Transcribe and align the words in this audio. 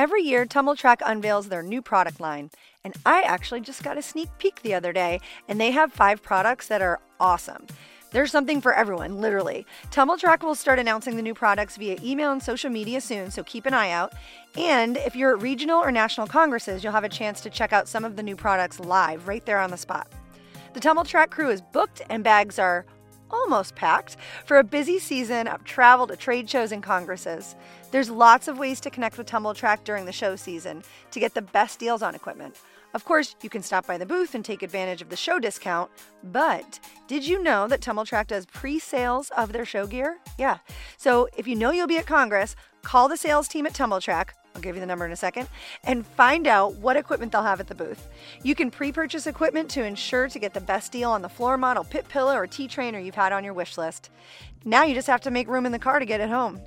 Every 0.00 0.22
year, 0.22 0.46
Tumbltrak 0.46 1.02
unveils 1.04 1.50
their 1.50 1.62
new 1.62 1.82
product 1.82 2.20
line, 2.20 2.50
and 2.84 2.94
I 3.04 3.20
actually 3.20 3.60
just 3.60 3.84
got 3.84 3.98
a 3.98 4.02
sneak 4.02 4.30
peek 4.38 4.62
the 4.62 4.72
other 4.72 4.94
day, 4.94 5.20
and 5.46 5.60
they 5.60 5.72
have 5.72 5.92
five 5.92 6.22
products 6.22 6.68
that 6.68 6.80
are 6.80 7.00
awesome. 7.20 7.66
There's 8.10 8.32
something 8.32 8.62
for 8.62 8.72
everyone, 8.72 9.20
literally. 9.20 9.66
Tumbltrak 9.90 10.42
will 10.42 10.54
start 10.54 10.78
announcing 10.78 11.16
the 11.16 11.22
new 11.22 11.34
products 11.34 11.76
via 11.76 11.98
email 12.02 12.32
and 12.32 12.42
social 12.42 12.70
media 12.70 12.98
soon, 13.02 13.30
so 13.30 13.44
keep 13.44 13.66
an 13.66 13.74
eye 13.74 13.90
out. 13.90 14.14
And 14.56 14.96
if 14.96 15.14
you're 15.14 15.36
at 15.36 15.42
regional 15.42 15.82
or 15.82 15.92
national 15.92 16.28
congresses, 16.28 16.82
you'll 16.82 16.94
have 16.94 17.04
a 17.04 17.08
chance 17.10 17.42
to 17.42 17.50
check 17.50 17.74
out 17.74 17.86
some 17.86 18.06
of 18.06 18.16
the 18.16 18.22
new 18.22 18.36
products 18.36 18.80
live 18.80 19.28
right 19.28 19.44
there 19.44 19.58
on 19.58 19.70
the 19.70 19.76
spot. 19.76 20.10
The 20.72 20.80
Tumbltrak 20.80 21.28
crew 21.28 21.50
is 21.50 21.60
booked, 21.60 22.00
and 22.08 22.24
bags 22.24 22.58
are 22.58 22.86
almost 23.30 23.74
packed 23.74 24.16
for 24.44 24.58
a 24.58 24.64
busy 24.64 24.98
season 24.98 25.48
of 25.48 25.64
travel 25.64 26.06
to 26.06 26.16
trade 26.16 26.48
shows 26.48 26.72
and 26.72 26.82
congresses. 26.82 27.56
There's 27.90 28.10
lots 28.10 28.48
of 28.48 28.58
ways 28.58 28.80
to 28.80 28.90
connect 28.90 29.18
with 29.18 29.26
Tumbltrak 29.26 29.84
during 29.84 30.04
the 30.04 30.12
show 30.12 30.36
season 30.36 30.82
to 31.10 31.20
get 31.20 31.34
the 31.34 31.42
best 31.42 31.78
deals 31.78 32.02
on 32.02 32.14
equipment. 32.14 32.56
Of 32.92 33.04
course, 33.04 33.36
you 33.42 33.48
can 33.48 33.62
stop 33.62 33.86
by 33.86 33.98
the 33.98 34.06
booth 34.06 34.34
and 34.34 34.44
take 34.44 34.62
advantage 34.62 35.00
of 35.00 35.10
the 35.10 35.16
show 35.16 35.38
discount, 35.38 35.90
but 36.24 36.80
did 37.06 37.26
you 37.26 37.42
know 37.42 37.68
that 37.68 37.80
Tumbltrak 37.80 38.26
does 38.26 38.46
pre 38.46 38.78
sales 38.78 39.30
of 39.30 39.52
their 39.52 39.64
show 39.64 39.86
gear? 39.86 40.18
Yeah. 40.38 40.58
So 40.96 41.28
if 41.36 41.46
you 41.46 41.54
know 41.54 41.70
you'll 41.70 41.86
be 41.86 41.98
at 41.98 42.06
Congress, 42.06 42.56
call 42.82 43.08
the 43.08 43.16
sales 43.16 43.46
team 43.46 43.66
at 43.66 43.74
Tumbltrak. 43.74 44.30
I'll 44.54 44.60
give 44.60 44.74
you 44.74 44.80
the 44.80 44.86
number 44.86 45.06
in 45.06 45.12
a 45.12 45.16
second 45.16 45.48
and 45.84 46.04
find 46.04 46.48
out 46.48 46.74
what 46.74 46.96
equipment 46.96 47.30
they'll 47.30 47.42
have 47.42 47.60
at 47.60 47.68
the 47.68 47.74
booth. 47.74 48.08
You 48.42 48.56
can 48.56 48.70
pre 48.70 48.90
purchase 48.90 49.28
equipment 49.28 49.70
to 49.70 49.84
ensure 49.84 50.28
to 50.28 50.38
get 50.38 50.52
the 50.52 50.60
best 50.60 50.90
deal 50.90 51.10
on 51.10 51.22
the 51.22 51.28
floor 51.28 51.56
model 51.56 51.84
pit 51.84 52.08
pillow 52.08 52.34
or 52.34 52.48
T 52.48 52.66
trainer 52.66 52.98
you've 52.98 53.14
had 53.14 53.32
on 53.32 53.44
your 53.44 53.54
wish 53.54 53.78
list. 53.78 54.10
Now 54.64 54.82
you 54.82 54.94
just 54.94 55.06
have 55.06 55.20
to 55.22 55.30
make 55.30 55.46
room 55.46 55.66
in 55.66 55.72
the 55.72 55.78
car 55.78 56.00
to 56.00 56.04
get 56.04 56.20
it 56.20 56.28
home. 56.28 56.60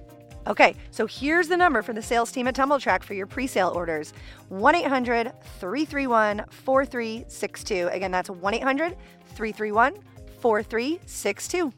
Okay, 0.46 0.76
so 0.92 1.06
here's 1.08 1.48
the 1.48 1.56
number 1.56 1.82
for 1.82 1.94
the 1.94 2.02
sales 2.02 2.32
team 2.32 2.48
at 2.48 2.56
Tumbltrak 2.56 3.04
for 3.04 3.14
your 3.14 3.28
pre 3.28 3.48
sale 3.48 3.72
orders 3.74 4.14
1 4.50 4.76
800 4.76 5.32
331 5.60 6.46
4362. 6.50 7.88
Again, 7.92 8.12
that's 8.12 8.30
1 8.30 8.54
800 8.54 8.98
331 9.36 9.96
4362. 10.40 11.72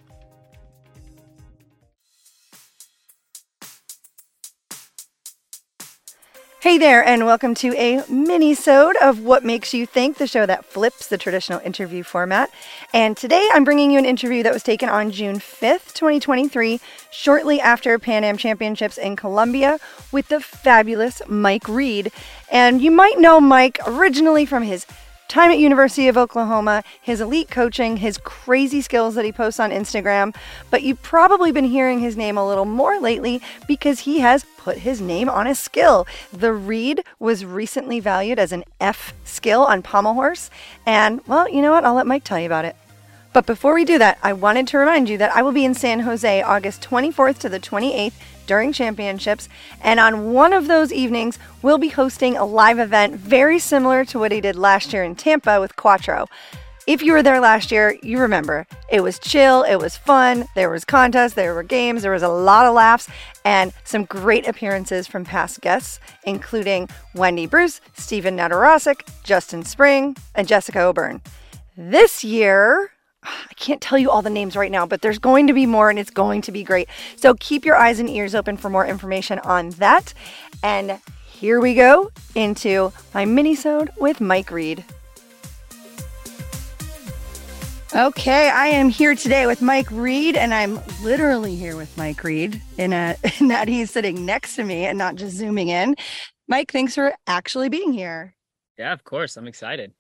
Hey 6.66 6.80
there, 6.80 7.06
and 7.06 7.28
welcome 7.28 7.54
to 7.54 7.76
a 7.78 8.04
mini-sode 8.10 8.96
of 8.96 9.20
What 9.20 9.46
Makes 9.46 9.76
You 9.76 9.86
Think, 9.86 10.18
the 10.18 10.26
show 10.26 10.48
that 10.48 10.66
flips 10.66 11.06
the 11.06 11.16
traditional 11.16 11.60
interview 11.60 12.02
format. 12.02 12.50
And 12.92 13.16
today 13.16 13.48
I'm 13.54 13.64
bringing 13.64 13.92
you 13.92 14.00
an 14.00 14.06
interview 14.06 14.42
that 14.42 14.52
was 14.52 14.64
taken 14.64 14.90
on 14.90 15.12
June 15.12 15.36
5th, 15.36 15.94
2023, 15.94 16.80
shortly 17.12 17.62
after 17.62 18.00
Pan 18.00 18.24
Am 18.24 18.36
Championships 18.36 18.98
in 18.98 19.16
Colombia 19.16 19.78
with 20.12 20.28
the 20.30 20.40
fabulous 20.40 21.22
Mike 21.28 21.68
Reid. 21.68 22.12
And 22.52 22.82
you 22.82 22.90
might 22.90 23.20
know 23.20 23.40
Mike 23.40 23.78
originally 23.86 24.48
from 24.48 24.64
his 24.64 24.88
time 25.28 25.52
at 25.52 25.58
University 25.58 26.08
of 26.08 26.18
Oklahoma, 26.18 26.84
his 27.02 27.22
elite 27.22 27.50
coaching, 27.50 27.98
his 27.98 28.18
crazy 28.18 28.82
skills 28.82 29.16
that 29.16 29.26
he 29.26 29.32
posts 29.32 29.60
on 29.60 29.72
Instagram, 29.72 30.36
but 30.70 30.84
you've 30.84 31.02
probably 31.02 31.52
been 31.52 31.66
hearing 31.66 32.00
his 32.00 32.16
name 32.16 32.38
a 32.38 32.48
little 32.48 32.66
more 32.66 33.00
lately 33.00 33.42
because 33.68 34.02
he 34.02 34.20
has 34.20 34.46
put 34.58 34.80
his 34.80 35.02
name 35.02 35.30
on 35.30 35.48
a 35.48 35.56
skill. 35.56 36.08
The 36.32 36.54
Reid 36.54 37.02
was 37.20 37.46
recently 37.46 38.00
valued 38.00 38.40
as 38.40 38.52
an 38.52 38.64
F 38.80 39.14
skill 39.24 39.64
on 39.64 39.82
Pommel 39.82 40.14
Horse, 40.14 40.50
and 40.86 41.22
well, 41.28 41.50
you 41.50 41.62
know 41.62 41.72
what? 41.72 41.86
I'll 41.86 41.94
let 41.94 42.08
Mike 42.08 42.24
tell 42.24 42.40
you 42.40 42.46
about 42.46 42.66
it. 42.66 42.76
But 43.34 43.46
before 43.46 43.74
we 43.74 43.84
do 43.84 43.98
that, 43.98 44.18
I 44.24 44.32
wanted 44.32 44.66
to 44.70 44.78
remind 44.78 45.10
you 45.10 45.18
that 45.18 45.36
I 45.36 45.42
will 45.42 45.52
be 45.52 45.66
in 45.66 45.74
San 45.74 46.00
Jose 46.00 46.42
August 46.42 46.82
24th 46.82 47.38
to 47.40 47.50
the 47.50 47.60
28th 47.60 48.14
during 48.46 48.72
championships. 48.72 49.50
And 49.82 50.00
on 50.00 50.32
one 50.34 50.54
of 50.54 50.68
those 50.68 50.92
evenings, 50.92 51.40
we'll 51.62 51.78
be 51.78 51.90
hosting 51.90 52.38
a 52.38 52.46
live 52.46 52.80
event 52.80 53.16
very 53.16 53.60
similar 53.60 54.06
to 54.06 54.20
what 54.20 54.32
he 54.32 54.42
did 54.42 54.56
last 54.56 54.94
year 54.94 55.04
in 55.04 55.16
Tampa 55.16 55.60
with 55.60 55.76
Quattro. 55.76 56.28
If 56.88 57.02
you 57.02 57.14
were 57.14 57.24
there 57.24 57.40
last 57.40 57.72
year, 57.72 57.98
you 58.04 58.20
remember 58.20 58.68
it 58.92 59.02
was 59.02 59.18
chill, 59.18 59.64
it 59.64 59.78
was 59.78 59.98
fun, 59.98 60.46
there 60.54 60.70
was 60.70 60.86
contests, 60.86 61.34
there 61.34 61.56
were 61.56 61.64
games, 61.64 62.04
there 62.04 62.12
was 62.12 62.22
a 62.22 62.30
lot 62.30 62.68
of 62.68 62.76
laughs, 62.76 63.10
and 63.44 63.74
some 63.84 64.06
great 64.06 64.48
appearances 64.48 65.08
from 65.08 65.26
past 65.26 65.62
guests, 65.62 66.00
including 66.26 66.88
Wendy 67.16 67.48
Bruce, 67.48 67.82
Stephen 67.98 68.38
Nedoroscik, 68.38 69.02
Justin 69.24 69.66
Spring, 69.66 70.16
and 70.36 70.48
Jessica 70.48 70.82
O'Beirne. 70.82 71.22
This 71.76 72.24
year, 72.24 72.92
I 73.50 73.54
can't 73.56 73.82
tell 73.82 73.98
you 73.98 74.10
all 74.10 74.22
the 74.22 74.30
names 74.30 74.56
right 74.56 74.72
now, 74.72 74.86
but 74.86 75.02
there's 75.02 75.20
going 75.20 75.48
to 75.48 75.54
be 75.54 75.66
more 75.66 75.90
and 75.90 76.00
it's 76.00 76.10
going 76.10 76.42
to 76.44 76.52
be 76.52 76.64
great. 76.64 76.90
So 77.16 77.34
keep 77.40 77.66
your 77.66 77.76
eyes 77.76 78.00
and 78.00 78.10
ears 78.10 78.36
open 78.36 78.58
for 78.58 78.70
more 78.70 78.86
information 78.86 79.40
on 79.40 79.72
that. 79.72 80.14
And 80.64 81.00
here 81.26 81.60
we 81.60 81.74
go 81.74 82.12
into 82.36 82.94
my 83.14 83.26
mini-sode 83.26 83.92
with 83.98 84.22
Mike 84.22 84.52
Reid. 84.52 84.84
Okay, 87.96 88.50
I 88.50 88.68
am 88.68 88.90
here 88.90 89.16
today 89.16 89.46
with 89.48 89.62
Mike 89.62 89.90
Reid, 89.90 90.36
and 90.36 90.54
I'm 90.54 90.82
literally 91.02 91.56
here 91.56 91.78
with 91.78 91.98
Mike 91.98 92.22
Reid 92.26 92.62
in, 92.78 92.92
a, 92.92 93.16
in 93.40 93.48
that 93.48 93.70
he's 93.70 93.90
sitting 93.90 94.26
next 94.26 94.58
to 94.58 94.64
me 94.64 94.86
and 94.86 94.98
not 94.98 95.16
just 95.16 95.38
zooming 95.38 95.70
in. 95.70 95.96
Mike, 96.48 96.72
thanks 96.72 96.96
for 96.96 97.14
actually 97.26 97.70
being 97.70 97.94
here. 97.94 98.36
Yeah, 98.78 98.92
of 98.92 99.06
course. 99.06 99.38
I'm 99.38 99.48
excited. 99.48 99.94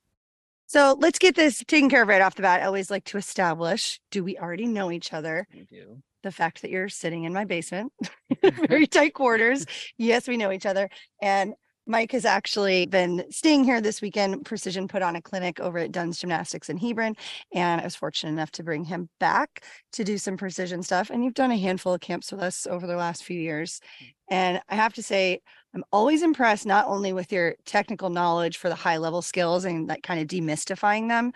So 0.67 0.95
let's 0.99 1.19
get 1.19 1.35
this 1.35 1.63
taken 1.67 1.89
care 1.89 2.01
of 2.01 2.07
right 2.07 2.21
off 2.21 2.35
the 2.35 2.41
bat. 2.41 2.61
I 2.61 2.65
always 2.65 2.89
like 2.89 3.05
to 3.05 3.17
establish 3.17 3.99
do 4.11 4.23
we 4.23 4.37
already 4.37 4.65
know 4.65 4.91
each 4.91 5.13
other? 5.13 5.47
We 5.53 5.65
do. 5.65 6.01
The 6.23 6.31
fact 6.31 6.63
that 6.63 6.71
you're 6.71 6.89
sitting 6.89 7.23
in 7.25 7.33
my 7.33 7.45
basement, 7.45 7.93
very 8.67 8.87
tight 8.87 9.13
quarters. 9.13 9.65
Yes, 9.97 10.27
we 10.27 10.37
know 10.37 10.51
each 10.51 10.65
other. 10.65 10.89
And 11.21 11.53
Mike 11.87 12.13
has 12.13 12.25
actually 12.25 12.87
been 12.87 13.25
staying 13.29 13.63
here 13.63 13.79
this 13.79 14.01
weekend. 14.01 14.43
Precision 14.43 14.87
put 14.87 15.03
on 15.03 15.15
a 15.15 15.21
clinic 15.21 15.59
over 15.59 15.77
at 15.77 15.91
Dunn's 15.91 16.17
Gymnastics 16.17 16.69
in 16.69 16.77
Hebron. 16.77 17.15
And 17.53 17.79
I 17.79 17.83
was 17.83 17.95
fortunate 17.95 18.31
enough 18.31 18.49
to 18.51 18.63
bring 18.63 18.83
him 18.83 19.07
back 19.19 19.63
to 19.93 20.03
do 20.03 20.17
some 20.17 20.35
precision 20.35 20.81
stuff. 20.81 21.11
And 21.11 21.23
you've 21.23 21.35
done 21.35 21.51
a 21.51 21.57
handful 21.57 21.93
of 21.93 22.01
camps 22.01 22.31
with 22.31 22.41
us 22.41 22.65
over 22.65 22.87
the 22.87 22.95
last 22.95 23.23
few 23.23 23.39
years. 23.39 23.81
Mm. 24.01 24.13
And 24.29 24.61
I 24.67 24.75
have 24.75 24.93
to 24.93 25.03
say, 25.03 25.41
I'm 25.75 25.83
always 25.91 26.23
impressed 26.23 26.65
not 26.65 26.87
only 26.87 27.11
with 27.11 27.31
your 27.33 27.55
technical 27.65 28.09
knowledge 28.09 28.57
for 28.57 28.69
the 28.69 28.75
high 28.75 28.97
level 28.97 29.21
skills 29.21 29.65
and 29.65 29.87
like 29.87 30.03
kind 30.03 30.21
of 30.21 30.27
demystifying 30.27 31.09
them, 31.09 31.33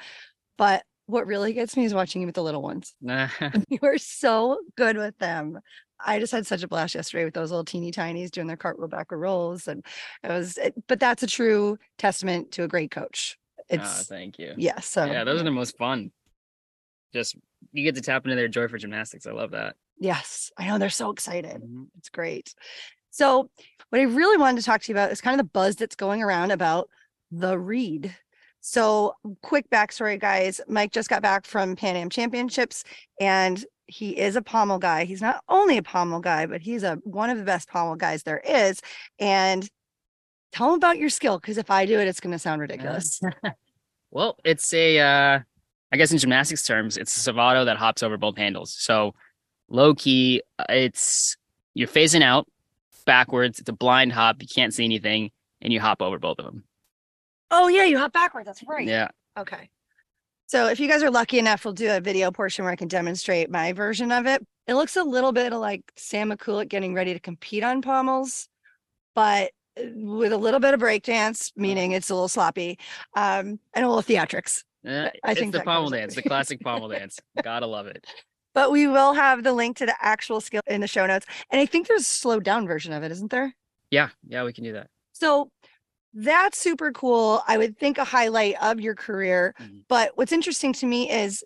but 0.57 0.83
what 1.07 1.27
really 1.27 1.51
gets 1.53 1.75
me 1.75 1.83
is 1.83 1.93
watching 1.93 2.21
you 2.21 2.25
with 2.27 2.35
the 2.35 2.43
little 2.43 2.61
ones. 2.61 2.95
you 3.01 3.79
are 3.83 3.97
so 3.97 4.59
good 4.77 4.95
with 4.95 5.17
them. 5.17 5.59
I 5.99 6.19
just 6.19 6.31
had 6.31 6.47
such 6.47 6.63
a 6.63 6.67
blast 6.69 6.95
yesterday 6.95 7.25
with 7.25 7.33
those 7.33 7.51
little 7.51 7.65
teeny 7.65 7.91
tinies 7.91 8.31
doing 8.31 8.47
their 8.47 8.55
cartwheel 8.55 8.87
backward 8.87 9.17
rolls. 9.17 9.67
And 9.67 9.85
it 10.23 10.29
was, 10.29 10.57
it, 10.57 10.73
but 10.87 11.01
that's 11.01 11.23
a 11.23 11.27
true 11.27 11.77
testament 11.97 12.51
to 12.53 12.63
a 12.63 12.67
great 12.69 12.91
coach. 12.91 13.37
oh, 13.59 13.63
It's, 13.67 14.07
thank 14.07 14.39
you. 14.39 14.53
yeah. 14.55 14.79
So, 14.79 15.03
yeah, 15.03 15.25
those 15.25 15.41
are 15.41 15.45
the 15.45 15.51
most 15.51 15.77
fun. 15.77 16.11
Just 17.11 17.35
you 17.73 17.83
get 17.83 17.95
to 17.95 18.01
tap 18.01 18.23
into 18.23 18.37
their 18.37 18.47
joy 18.47 18.69
for 18.69 18.77
gymnastics. 18.77 19.27
I 19.27 19.31
love 19.31 19.51
that. 19.51 19.75
yes, 19.99 20.51
I 20.57 20.67
know 20.67 20.77
they're 20.77 20.89
so 20.89 21.09
excited. 21.09 21.61
Mhm. 21.61 21.87
It's 21.97 22.09
great. 22.09 22.53
So, 23.11 23.49
what 23.89 23.99
I 23.99 24.03
really 24.03 24.37
wanted 24.37 24.59
to 24.59 24.65
talk 24.65 24.81
to 24.81 24.91
you 24.91 24.95
about 24.95 25.11
is 25.11 25.21
kind 25.21 25.39
of 25.39 25.45
the 25.45 25.51
buzz 25.51 25.75
that's 25.75 25.95
going 25.95 26.21
around 26.21 26.51
about 26.51 26.89
the 27.31 27.57
Reid. 27.57 28.15
So, 28.61 29.15
quick 29.41 29.69
backstory, 29.69 30.19
guys. 30.19 30.61
Mike 30.67 30.91
just 30.91 31.09
got 31.09 31.21
back 31.21 31.45
from 31.45 31.75
Pan 31.75 31.95
Am 31.95 32.09
Championships, 32.09 32.83
and 33.19 33.63
he 33.87 34.17
is 34.17 34.35
a 34.35 34.41
pommel 34.41 34.79
guy. 34.79 35.05
He's 35.05 35.21
not 35.21 35.43
only 35.49 35.77
a 35.77 35.83
pommel 35.83 36.19
guy, 36.19 36.45
but 36.45 36.61
he's 36.61 36.83
a 36.83 36.95
one 37.03 37.29
of 37.29 37.37
the 37.37 37.43
best 37.43 37.69
pommel 37.69 37.95
guys 37.95 38.23
there 38.23 38.39
is. 38.39 38.81
And 39.17 39.67
tell 40.51 40.69
him 40.69 40.75
about 40.75 40.97
your 40.97 41.09
skill, 41.09 41.39
because 41.39 41.57
if 41.57 41.71
I 41.71 41.85
do 41.85 41.99
it, 41.99 42.07
it's 42.07 42.19
going 42.19 42.33
to 42.33 42.39
sound 42.39 42.61
ridiculous. 42.61 43.21
Well, 44.11 44.37
it's 44.43 44.73
a 44.73 44.99
uh 44.99 45.39
I 45.91 45.97
guess 45.97 46.11
in 46.11 46.17
gymnastics 46.17 46.65
terms, 46.65 46.97
it's 46.97 47.27
a 47.27 47.31
Savato 47.31 47.65
that 47.65 47.77
hops 47.77 48.03
over 48.03 48.17
both 48.17 48.37
handles. 48.37 48.75
So 48.77 49.15
low 49.69 49.95
key, 49.95 50.41
uh, 50.59 50.65
it's 50.69 51.37
you're 51.73 51.87
phasing 51.87 52.21
out 52.21 52.47
backwards. 53.09 53.59
It's 53.59 53.69
a 53.69 53.73
blind 53.73 54.13
hop. 54.13 54.37
You 54.39 54.47
can't 54.47 54.71
see 54.73 54.85
anything, 54.85 55.31
and 55.61 55.73
you 55.73 55.79
hop 55.79 56.01
over 56.01 56.19
both 56.19 56.37
of 56.37 56.45
them. 56.45 56.63
oh 57.49 57.67
yeah, 57.67 57.83
you 57.85 57.97
hop 57.97 58.13
backwards. 58.13 58.45
That's 58.45 58.63
right. 58.67 58.87
Yeah. 58.87 59.07
Okay. 59.37 59.69
So 60.45 60.67
if 60.67 60.79
you 60.79 60.87
guys 60.87 61.01
are 61.03 61.09
lucky 61.11 61.39
enough, 61.39 61.65
we'll 61.65 61.73
do 61.73 61.91
a 61.91 61.99
video 61.99 62.31
portion 62.31 62.65
where 62.65 62.71
I 62.71 62.75
can 62.75 62.87
demonstrate 62.87 63.49
my 63.49 63.73
version 63.73 64.11
of 64.11 64.25
it. 64.27 64.45
It 64.67 64.75
looks 64.75 64.95
a 64.95 65.03
little 65.03 65.31
bit 65.31 65.51
like 65.53 65.81
Sam 65.95 66.29
Mikulak 66.29 66.69
getting 66.69 66.93
ready 66.93 67.13
to 67.13 67.19
compete 67.19 67.63
on 67.63 67.81
pommels, 67.81 68.47
but 69.15 69.51
uh, 69.79 69.83
with 69.95 70.31
a 70.31 70.37
little 70.37 70.59
bit 70.59 70.75
of 70.75 70.79
breakdance, 70.79 71.51
meaning 71.55 71.93
it's 71.93 72.11
a 72.11 72.13
little 72.13 72.27
sloppy, 72.27 72.77
um, 73.15 73.59
and 73.73 73.85
a 73.85 73.89
little 73.89 74.03
theatrics. 74.03 74.63
Eh, 74.85 75.09
I 75.23 75.31
it's 75.31 75.39
think 75.39 75.53
the 75.53 75.61
pommel 75.61 75.89
dance, 75.89 76.15
the 76.15 76.21
classic 76.31 76.61
pommel 76.61 76.89
dance. 76.89 77.19
Gotta 77.43 77.65
love 77.65 77.87
it. 77.87 78.05
But 78.53 78.71
we 78.71 78.87
will 78.87 79.13
have 79.13 79.43
the 79.43 79.53
link 79.53 79.77
to 79.77 79.85
the 79.85 79.95
actual 80.01 80.41
skill 80.41 80.61
in 80.67 80.81
the 80.81 80.87
show 80.87 81.05
notes. 81.05 81.25
And 81.51 81.61
I 81.61 81.65
think 81.65 81.87
there's 81.87 82.01
a 82.01 82.05
slowed 82.05 82.43
down 82.43 82.67
version 82.67 82.93
of 82.93 83.03
it, 83.03 83.11
isn't 83.11 83.31
there? 83.31 83.53
Yeah, 83.91 84.09
yeah, 84.27 84.43
we 84.43 84.53
can 84.53 84.63
do 84.63 84.73
that. 84.73 84.87
So 85.13 85.49
that's 86.13 86.59
super 86.59 86.91
cool. 86.91 87.43
I 87.47 87.57
would 87.57 87.77
think 87.77 87.97
a 87.97 88.03
highlight 88.03 88.55
of 88.61 88.79
your 88.79 88.95
career. 88.95 89.53
Mhm. 89.59 89.83
But 89.87 90.11
what's 90.15 90.31
interesting 90.31 90.73
to 90.73 90.85
me 90.85 91.09
is 91.09 91.43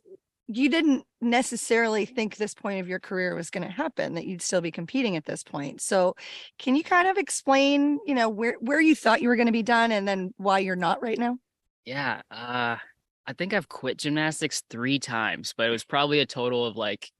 you 0.48 0.70
didn't 0.70 1.06
necessarily 1.22 2.06
think 2.06 2.36
this 2.36 2.54
point 2.54 2.82
of 2.82 2.88
your 2.88 3.00
career 3.00 3.34
was 3.36 3.50
going 3.50 3.66
to 3.66 3.74
happen 3.74 4.14
that 4.16 4.26
you'd 4.26 4.42
still 4.42 4.60
be 4.62 4.72
competing 4.72 5.16
at 5.16 5.24
this 5.24 5.42
point 5.42 5.80
so 5.80 6.14
can 6.60 6.76
you 6.76 6.84
kind 6.84 7.08
of 7.08 7.18
explain 7.18 7.98
you 8.06 8.14
know 8.14 8.28
where 8.28 8.56
where 8.60 8.82
you 8.82 8.94
thought 8.94 9.22
you 9.22 9.30
were 9.30 9.38
going 9.38 9.46
to 9.46 9.54
be 9.54 9.64
done 9.64 9.90
and 9.94 10.06
then 10.06 10.34
why 10.36 10.60
you're 10.60 10.76
not 10.76 11.02
right 11.02 11.18
now 11.18 11.38
Yeah, 11.86 12.22
uh, 12.30 12.78
I 13.26 13.34
think 13.34 13.54
I've 13.54 13.70
quit 13.70 13.98
gymnastics 13.98 14.64
three 14.70 15.00
times, 15.00 15.54
but 15.56 15.68
it 15.68 15.72
was 15.72 15.84
probably 15.84 16.20
a 16.20 16.26
total 16.26 16.66
of 16.66 16.76
like 16.76 17.12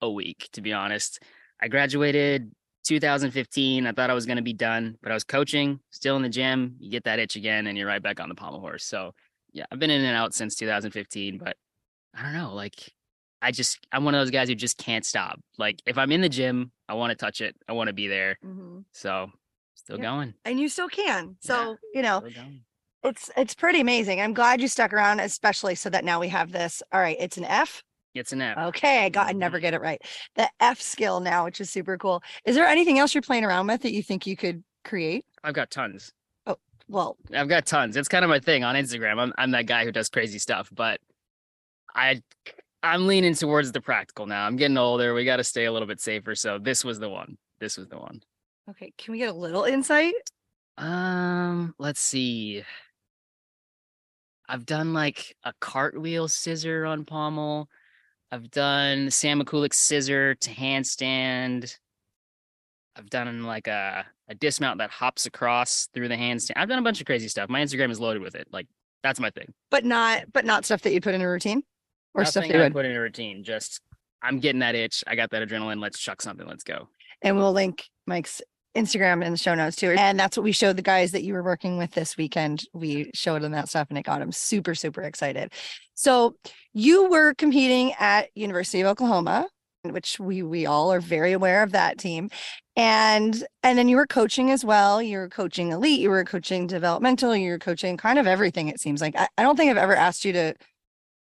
a 0.00 0.10
week, 0.10 0.48
to 0.52 0.60
be 0.60 0.72
honest. 0.72 1.22
I 1.60 1.68
graduated 1.68 2.50
2015. 2.84 3.86
I 3.86 3.92
thought 3.92 4.10
I 4.10 4.14
was 4.14 4.26
going 4.26 4.36
to 4.36 4.42
be 4.42 4.52
done, 4.52 4.96
but 5.02 5.10
I 5.12 5.14
was 5.14 5.24
coaching, 5.24 5.80
still 5.90 6.16
in 6.16 6.22
the 6.22 6.28
gym. 6.28 6.76
You 6.80 6.90
get 6.90 7.04
that 7.04 7.18
itch 7.18 7.36
again, 7.36 7.66
and 7.66 7.76
you're 7.78 7.86
right 7.86 8.02
back 8.02 8.20
on 8.20 8.28
the 8.28 8.34
pommel 8.34 8.60
horse. 8.60 8.84
So, 8.84 9.14
yeah, 9.52 9.64
I've 9.70 9.78
been 9.78 9.90
in 9.90 10.04
and 10.04 10.16
out 10.16 10.34
since 10.34 10.54
2015, 10.56 11.38
but 11.38 11.56
I 12.16 12.22
don't 12.22 12.32
know. 12.32 12.54
Like, 12.54 12.92
I 13.42 13.52
just, 13.52 13.78
I'm 13.92 14.04
one 14.04 14.14
of 14.14 14.20
those 14.20 14.30
guys 14.30 14.48
who 14.48 14.54
just 14.54 14.78
can't 14.78 15.04
stop. 15.04 15.38
Like, 15.58 15.80
if 15.86 15.98
I'm 15.98 16.10
in 16.12 16.20
the 16.20 16.28
gym, 16.28 16.72
I 16.88 16.94
want 16.94 17.10
to 17.10 17.16
touch 17.16 17.40
it, 17.40 17.54
I 17.68 17.72
want 17.72 17.88
to 17.88 17.92
be 17.94 18.08
there. 18.08 18.38
Mm-hmm. 18.44 18.80
So, 18.92 19.30
still 19.74 19.96
Yeah. 19.98 20.02
going. 20.02 20.34
and 20.44 20.58
you 20.58 20.68
still 20.68 20.88
can 20.88 21.36
so 21.40 21.76
you 21.94 22.02
know. 22.02 22.22
It's 23.04 23.30
it's 23.36 23.54
pretty 23.54 23.80
amazing 23.80 24.20
i'm 24.20 24.34
glad 24.34 24.60
you 24.60 24.68
stuck 24.68 24.92
around 24.92 25.20
especially 25.20 25.74
so 25.74 25.88
that 25.88 26.04
now 26.04 26.18
we 26.20 26.28
have 26.28 26.50
this 26.52 26.82
all 26.92 27.00
right 27.00 27.16
it's 27.20 27.36
an 27.36 27.44
f 27.44 27.82
It's 28.14 28.32
an 28.32 28.42
F. 28.42 28.58
okay 28.58 29.04
i 29.04 29.08
got 29.08 29.28
i 29.28 29.32
never 29.32 29.60
get 29.60 29.72
it 29.74 29.80
right 29.80 30.00
the 30.34 30.48
f 30.60 30.80
skill 30.80 31.20
now 31.20 31.44
which 31.44 31.60
is 31.60 31.70
super 31.70 31.96
cool 31.96 32.22
is 32.44 32.56
there 32.56 32.66
anything 32.66 32.98
else 32.98 33.14
you're 33.14 33.22
playing 33.22 33.44
around 33.44 33.66
with 33.68 33.82
that 33.82 33.92
you 33.92 34.02
think 34.02 34.26
you 34.26 34.36
could 34.36 34.62
create 34.84 35.24
I've 35.44 35.54
got 35.54 35.70
tons. 35.70 36.12
Oh 36.46 36.56
well 36.88 37.16
I've 37.34 37.48
got 37.48 37.66
tons. 37.66 37.96
It's 37.96 38.08
kind 38.08 38.24
of 38.24 38.28
my 38.30 38.40
thing 38.40 38.64
on 38.64 38.74
Instagram. 38.74 39.18
I'm 39.20 39.32
I'm 39.38 39.50
that 39.52 39.66
guy 39.66 39.84
who 39.84 39.92
does 39.92 40.08
crazy 40.08 40.38
stuff, 40.38 40.68
but 40.74 40.98
I 41.94 42.22
I'm 42.82 43.06
leaning 43.06 43.34
towards 43.34 43.70
the 43.72 43.80
practical 43.80 44.26
now. 44.26 44.46
I'm 44.46 44.56
getting 44.56 44.78
older. 44.78 45.12
We 45.14 45.24
got 45.24 45.36
to 45.36 45.44
stay 45.44 45.64
a 45.66 45.72
little 45.72 45.88
bit 45.88 46.00
safer. 46.00 46.34
So 46.34 46.58
this 46.58 46.84
was 46.84 46.98
the 46.98 47.08
one. 47.08 47.36
This 47.60 47.76
was 47.76 47.88
the 47.88 47.98
one. 47.98 48.20
okay 48.70 48.92
can 48.98 49.12
we 49.12 49.18
get 49.18 49.30
a 49.30 49.32
little 49.32 49.64
insight 49.64 50.14
Um, 50.78 51.74
let's 51.78 52.00
see. 52.00 52.64
I've 54.48 54.64
done 54.64 54.94
like 54.94 55.36
a 55.44 55.52
cartwheel 55.60 56.28
scissor 56.28 56.86
on 56.86 57.04
pommel. 57.04 57.68
I've 58.30 58.50
done 58.50 59.10
Sam 59.10 59.40
Mikulak 59.40 59.74
scissor 59.74 60.34
to 60.34 60.50
handstand. 60.50 61.76
I've 62.96 63.10
done 63.10 63.44
like 63.44 63.66
a, 63.66 64.04
a 64.28 64.34
dismount 64.34 64.78
that 64.78 64.90
hops 64.90 65.26
across 65.26 65.88
through 65.94 66.08
the 66.08 66.16
handstand. 66.16 66.52
I've 66.56 66.68
done 66.68 66.78
a 66.78 66.82
bunch 66.82 67.00
of 67.00 67.06
crazy 67.06 67.28
stuff. 67.28 67.48
My 67.48 67.62
Instagram 67.62 67.90
is 67.90 68.00
loaded 68.00 68.22
with 68.22 68.34
it. 68.34 68.48
Like 68.52 68.66
that's 69.02 69.20
my 69.20 69.30
thing. 69.30 69.52
but 69.70 69.84
not 69.84 70.24
but 70.32 70.44
not 70.44 70.64
stuff 70.64 70.82
that 70.82 70.92
you 70.92 71.00
put 71.00 71.14
in 71.14 71.22
a 71.22 71.28
routine 71.28 71.62
or 72.14 72.24
stuff 72.24 72.44
that 72.44 72.54
you 72.54 72.60
I 72.60 72.64
would 72.64 72.72
put 72.72 72.86
in 72.86 72.96
a 72.96 73.00
routine. 73.00 73.44
Just 73.44 73.80
I'm 74.22 74.40
getting 74.40 74.60
that 74.60 74.74
itch. 74.74 75.04
I 75.06 75.14
got 75.14 75.30
that 75.30 75.46
adrenaline. 75.46 75.80
Let's 75.80 75.98
chuck 75.98 76.20
something. 76.20 76.46
Let's 76.46 76.64
go. 76.64 76.88
and 77.22 77.36
we'll 77.36 77.52
link 77.52 77.84
Mike's 78.06 78.42
Instagram 78.76 79.24
in 79.24 79.32
the 79.32 79.38
show 79.38 79.54
notes 79.54 79.76
too. 79.76 79.90
And 79.90 80.18
that's 80.18 80.36
what 80.36 80.44
we 80.44 80.52
showed 80.52 80.76
the 80.76 80.82
guys 80.82 81.12
that 81.12 81.24
you 81.24 81.32
were 81.32 81.42
working 81.42 81.78
with 81.78 81.92
this 81.92 82.16
weekend. 82.16 82.64
We 82.72 83.10
showed 83.14 83.42
them 83.42 83.52
that 83.52 83.68
stuff 83.68 83.88
and 83.88 83.98
it 83.98 84.04
got 84.04 84.20
them 84.20 84.32
super, 84.32 84.74
super 84.74 85.02
excited. 85.02 85.52
So 85.94 86.36
you 86.72 87.08
were 87.08 87.34
competing 87.34 87.92
at 87.98 88.28
University 88.34 88.80
of 88.80 88.86
Oklahoma, 88.86 89.48
which 89.82 90.20
we 90.20 90.42
we 90.42 90.66
all 90.66 90.92
are 90.92 91.00
very 91.00 91.32
aware 91.32 91.62
of 91.62 91.72
that 91.72 91.98
team. 91.98 92.30
And 92.76 93.42
and 93.62 93.76
then 93.78 93.88
you 93.88 93.96
were 93.96 94.06
coaching 94.06 94.50
as 94.50 94.64
well. 94.64 95.02
You 95.02 95.18
were 95.18 95.28
coaching 95.28 95.72
elite, 95.72 96.00
you 96.00 96.10
were 96.10 96.24
coaching 96.24 96.66
developmental, 96.66 97.34
you 97.34 97.50
were 97.50 97.58
coaching 97.58 97.96
kind 97.96 98.18
of 98.18 98.26
everything, 98.26 98.68
it 98.68 98.80
seems 98.80 99.00
like. 99.00 99.16
I, 99.16 99.28
I 99.36 99.42
don't 99.42 99.56
think 99.56 99.70
I've 99.70 99.76
ever 99.76 99.96
asked 99.96 100.24
you 100.24 100.32
to 100.34 100.54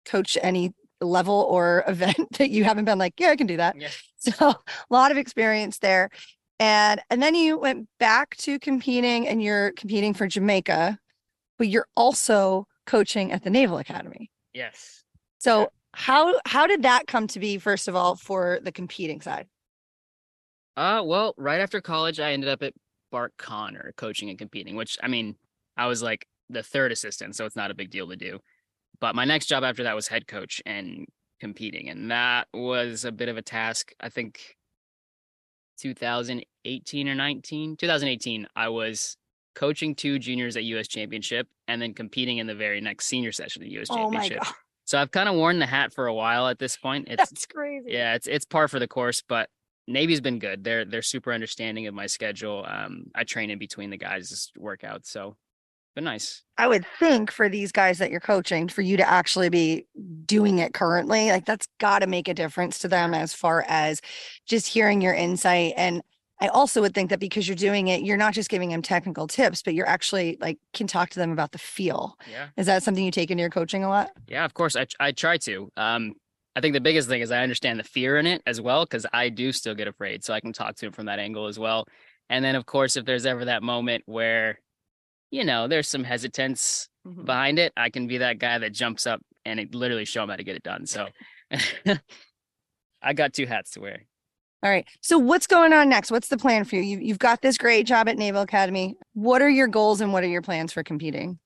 coach 0.06 0.38
any 0.42 0.74
level 1.00 1.45
or 1.50 1.84
event 1.88 2.38
that 2.38 2.50
you 2.50 2.63
haven't 2.63 2.86
been 2.86 2.98
like, 2.98 3.13
yeah, 3.19 3.30
I 3.30 3.36
can 3.36 3.48
do 3.48 3.57
that. 3.57 3.80
Yeah. 3.80 3.89
So 4.18 4.31
a 4.50 4.56
lot 4.89 5.12
of 5.12 5.18
experience 5.18 5.80
there. 5.80 6.10
And 6.59 7.01
and 7.09 7.21
then 7.21 7.36
you 7.36 7.59
went 7.59 7.88
back 8.00 8.36
to 8.38 8.59
competing 8.59 9.27
and 9.27 9.42
you're 9.44 9.71
competing 9.74 10.13
for 10.13 10.27
Jamaica, 10.27 10.98
but 11.57 11.68
you're 11.68 11.88
also 11.95 12.68
coaching 12.86 13.31
at 13.31 13.44
the 13.44 13.50
Naval 13.50 13.77
Academy. 13.77 14.31
Yes. 14.54 15.04
So 15.39 15.69
how 15.94 16.39
how 16.45 16.68
did 16.68 16.83
that 16.83 17.07
come 17.07 17.27
to 17.27 17.39
be 17.39 17.57
first 17.57 17.88
of 17.88 17.95
all 17.95 18.15
for 18.15 18.59
the 18.63 18.71
competing 18.71 19.21
side? 19.21 19.48
Uh, 20.75 21.01
well, 21.04 21.33
right 21.38 21.59
after 21.59 21.81
college, 21.81 22.19
I 22.19 22.33
ended 22.33 22.50
up 22.50 22.62
at 22.62 22.74
Bart 23.12 23.33
Conner 23.38 23.94
coaching 23.98 24.30
and 24.30 24.38
competing, 24.38 24.75
which 24.75 24.98
I 25.01 25.07
mean, 25.07 25.36
I 25.75 25.88
was 25.88 26.01
like 26.03 26.27
the 26.50 26.63
third 26.63 26.92
assistant, 26.92 27.36
so 27.36 27.45
it's 27.45 27.56
not 27.56 27.71
a 27.71 27.75
big 27.75 27.89
deal 27.89 28.07
to 28.10 28.15
do. 28.15 28.39
But 29.00 29.15
my 29.15 29.25
next 29.25 29.45
job 29.48 29.63
after 29.63 29.83
that 29.83 29.95
was 29.95 30.07
head 30.07 30.27
coach 30.27 30.62
and 30.65 31.06
competing, 31.39 31.89
and 31.89 32.10
that 32.12 32.48
was 32.53 33.06
a 33.06 33.12
bit 33.12 33.30
of 33.30 33.38
a 33.38 33.42
task. 33.42 33.92
I 34.00 34.10
think 34.10 34.56
2018 35.77 37.09
or 37.09 37.15
19, 37.15 37.77
2018, 37.77 38.47
I 38.56 38.69
was 38.69 39.18
coaching 39.56 39.95
two 39.95 40.19
juniors 40.19 40.56
at 40.56 40.63
US 40.63 40.88
Championship 40.88 41.47
and 41.68 41.81
then 41.81 41.94
competing 41.94 42.38
in 42.38 42.47
the 42.47 42.56
very 42.56 42.79
next 42.81 43.06
senior 43.06 43.31
session 43.31 43.63
at 43.63 43.69
US 43.69 43.88
Oh 43.89 43.95
Championship. 43.95 44.44
So 44.85 44.97
I've 44.97 45.12
kind 45.12 45.27
of 45.27 45.35
worn 45.35 45.59
the 45.59 45.65
hat 45.65 45.91
for 45.91 46.07
a 46.07 46.13
while 46.13 46.47
at 46.47 46.59
this 46.59 46.77
point. 46.77 47.07
It's 47.12 47.29
that's 47.29 47.45
crazy. 47.45 47.89
yeah, 47.91 48.15
it's 48.15 48.27
it's 48.27 48.45
par 48.45 48.68
for 48.68 48.79
the 48.79 48.88
course, 48.88 49.24
but 49.27 49.50
Navy's 49.88 50.21
been 50.21 50.39
good. 50.39 50.63
They're 50.63 50.85
they're 50.85 51.01
super 51.01 51.33
understanding 51.33 51.88
of 51.88 51.94
my 51.94 52.07
schedule. 52.07 52.65
Um, 52.68 53.06
I 53.15 53.24
train 53.24 53.50
in 53.50 53.57
between 53.59 53.89
the 53.89 53.97
guys' 53.97 54.51
workouts, 54.57 55.07
so 55.07 55.35
been 55.97 56.05
nice. 56.05 56.44
I 56.57 56.67
would 56.67 56.85
think 56.99 57.31
for 57.31 57.49
these 57.49 57.71
guys 57.71 57.97
that 57.97 58.09
you're 58.11 58.19
coaching, 58.19 58.67
for 58.67 58.81
you 58.81 58.97
to 58.97 59.07
actually 59.07 59.49
be 59.49 59.85
doing 60.25 60.59
it 60.59 60.73
currently, 60.73 61.29
like 61.29 61.45
that's 61.45 61.67
got 61.79 61.99
to 61.99 62.07
make 62.07 62.27
a 62.27 62.33
difference 62.33 62.79
to 62.79 62.88
them 62.88 63.13
as 63.13 63.33
far 63.33 63.65
as 63.67 64.01
just 64.45 64.67
hearing 64.67 65.01
your 65.01 65.13
insight. 65.13 65.73
And 65.75 66.01
I 66.39 66.47
also 66.49 66.81
would 66.81 66.94
think 66.94 67.09
that 67.09 67.19
because 67.19 67.47
you're 67.47 67.55
doing 67.55 67.88
it, 67.88 68.03
you're 68.03 68.17
not 68.17 68.33
just 68.33 68.49
giving 68.49 68.69
them 68.69 68.81
technical 68.83 69.27
tips, 69.27 69.61
but 69.63 69.73
you're 69.73 69.88
actually 69.88 70.38
like 70.39 70.59
can 70.73 70.88
talk 70.88 71.09
to 71.11 71.19
them 71.19 71.31
about 71.31 71.51
the 71.51 71.57
feel. 71.57 72.15
Yeah, 72.29 72.50
Is 72.57 72.67
that 72.67 72.83
something 72.83 73.03
you 73.03 73.11
take 73.11 73.31
into 73.31 73.41
your 73.41 73.50
coaching 73.50 73.83
a 73.83 73.89
lot? 73.89 74.11
yeah. 74.27 74.45
Of 74.45 74.53
course, 74.53 74.75
I 74.75 74.85
I 75.00 75.11
try 75.11 75.38
to. 75.38 75.71
Um, 75.77 76.13
I 76.55 76.61
think 76.61 76.73
the 76.73 76.81
biggest 76.81 77.07
thing 77.07 77.21
is 77.21 77.31
I 77.31 77.43
understand 77.43 77.79
the 77.79 77.83
fear 77.83 78.17
in 78.17 78.25
it 78.25 78.41
as 78.47 78.59
well 78.59 78.83
because 78.85 79.05
I 79.13 79.29
do 79.29 79.51
still 79.51 79.75
get 79.75 79.88
afraid, 79.88 80.23
so 80.23 80.33
I 80.33 80.39
can 80.39 80.53
talk 80.53 80.75
to 80.77 80.88
him 80.88 80.91
from 80.91 81.05
that 81.05 81.19
angle 81.19 81.47
as 81.47 81.59
well. 81.59 81.85
And 82.29 82.43
then, 82.43 82.55
of 82.55 82.65
course, 82.65 82.97
if 82.97 83.05
there's 83.05 83.25
ever 83.25 83.45
that 83.45 83.63
moment 83.63 84.03
where, 84.05 84.59
you 85.31 85.44
know, 85.44 85.68
there's 85.68 85.88
some 85.88 86.03
hesitance 86.03 86.89
Mhm. 87.06 87.25
behind 87.25 87.57
it, 87.59 87.71
I 87.77 87.89
can 87.89 88.07
be 88.07 88.18
that 88.19 88.38
guy 88.39 88.57
that 88.57 88.74
jumps 88.74 89.07
up 89.07 89.21
and 89.45 89.59
it 89.59 89.74
literally 89.74 90.03
show 90.06 90.24
him 90.24 90.29
how 90.29 90.35
to 90.35 90.44
get 90.44 90.56
it 90.57 90.63
done. 90.63 90.85
So 90.85 91.07
I 93.01 93.13
got 93.13 93.33
two 93.33 93.45
hats 93.45 93.71
to 93.71 93.81
wear. 93.81 94.03
All 94.63 94.69
right. 94.71 94.85
So 95.01 95.18
what's 95.19 95.47
going 95.47 95.71
on 95.71 95.88
next? 95.88 96.12
What's 96.12 96.29
the 96.29 96.38
plan 96.38 96.65
for 96.65 96.75
you? 96.75 96.81
you? 96.81 97.00
You've 97.00 97.19
got 97.19 97.41
this 97.41 97.57
great 97.57 97.85
job 97.85 98.09
at 98.09 98.18
Naval 98.18 98.41
Academy. 98.41 98.95
What 99.13 99.41
are 99.41 99.50
your 99.50 99.67
goals 99.67 100.01
and 100.01 100.12
what 100.12 100.24
are 100.24 100.27
your 100.27 100.41
plans 100.41 100.74
for 100.74 100.84
competing? 100.84 101.38